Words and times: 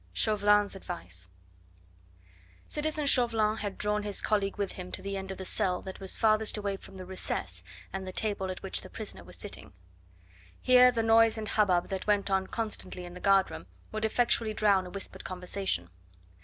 CHAUVELIN'S 0.15 0.75
ADVICE 0.75 1.29
Citizen 2.67 3.05
Chauvelin 3.05 3.57
had 3.57 3.77
drawn 3.77 4.01
his 4.01 4.19
colleague 4.19 4.57
with 4.57 4.71
him 4.71 4.91
to 4.91 4.99
the 4.99 5.15
end 5.15 5.29
of 5.29 5.37
the 5.37 5.45
cell 5.45 5.83
that 5.83 5.99
was 5.99 6.17
farthest 6.17 6.57
away 6.57 6.75
from 6.75 6.97
the 6.97 7.05
recess, 7.05 7.63
and 7.93 8.07
the 8.07 8.11
table 8.11 8.49
at 8.49 8.63
which 8.63 8.81
the 8.81 8.89
prisoner 8.89 9.23
was 9.23 9.37
sitting. 9.37 9.73
Here 10.59 10.91
the 10.91 11.03
noise 11.03 11.37
and 11.37 11.47
hubbub 11.49 11.89
that 11.89 12.07
went 12.07 12.31
on 12.31 12.47
constantly 12.47 13.05
in 13.05 13.13
the 13.13 13.19
guard 13.19 13.51
room 13.51 13.67
would 13.91 14.03
effectually 14.03 14.55
drown 14.55 14.87
a 14.87 14.89
whispered 14.89 15.23
conversation. 15.23 15.91